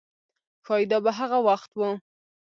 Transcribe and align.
ښایي 0.65 0.85
دا 0.91 0.97
به 1.03 1.11
هغه 1.19 1.39
وخت 1.47 1.71
و. 1.75 1.81